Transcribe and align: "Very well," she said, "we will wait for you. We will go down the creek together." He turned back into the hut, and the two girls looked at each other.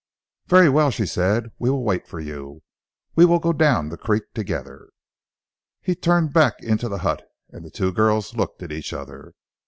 "Very 0.47 0.67
well," 0.67 0.89
she 0.89 1.05
said, 1.05 1.51
"we 1.59 1.69
will 1.69 1.83
wait 1.83 2.07
for 2.07 2.19
you. 2.19 2.63
We 3.15 3.23
will 3.23 3.37
go 3.37 3.53
down 3.53 3.89
the 3.89 3.99
creek 3.99 4.23
together." 4.33 4.89
He 5.79 5.93
turned 5.93 6.33
back 6.33 6.55
into 6.59 6.89
the 6.89 6.97
hut, 7.05 7.23
and 7.51 7.63
the 7.63 7.69
two 7.69 7.91
girls 7.91 8.35
looked 8.35 8.63
at 8.63 8.71
each 8.71 8.93
other. 8.93 9.35